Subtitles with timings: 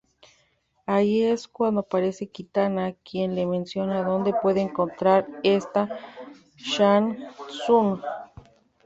[0.87, 5.95] Allí es cuando aparece Kitana quien les menciona donde puede encontrar esta
[6.57, 8.01] Shang Tsung.